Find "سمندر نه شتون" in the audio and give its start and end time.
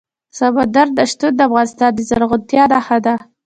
0.37-1.31